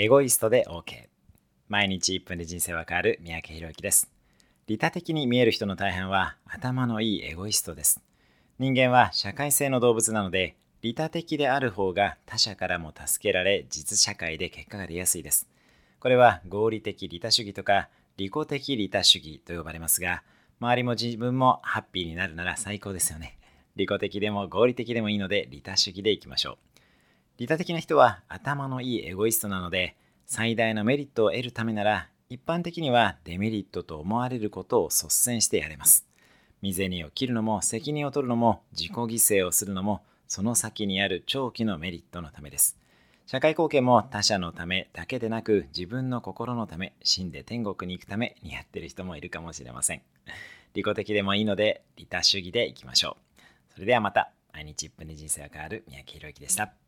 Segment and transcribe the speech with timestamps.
[0.00, 1.08] エゴイストで OK
[1.68, 4.08] 毎日1分で人生は変わる三宅宏之です。
[4.68, 8.00] 利他的に見える人の大半は頭のいいエゴイストです。
[8.60, 15.48] 人間は社会性の動物なので利他的である方が他者からも助けられ実社会で結果が出やすいです。
[15.98, 17.88] これは合理的利他主義とか
[18.18, 20.22] 利己的利他主義と呼ばれますが
[20.60, 23.36] 周りも自分もハッピーになるなら最高ですよね。
[23.74, 26.67] 利己的でも合理的でもいいので利他主義でいきましょう。
[27.38, 29.94] 利他的な人は頭のいいエゴイストなので
[30.26, 36.04] 最大のメリットを得るためなら一般的にはデメリットと思われることを率先してやれます。
[36.62, 42.76] 未銭を切るのも責任を取るのも自己犠牲をするのもその先にある長期のメリットのためです。
[43.26, 50.02] 社会貢献も他者のためだけでなく自分の心のため死んで天国に行くためにやってる人もいるかもしれません。
[50.74, 53.72] 利己的でもいいので利他主義でいきましょう。
[53.74, 56.72] それではまた毎日1分で人生が変わる三宅宏之でした。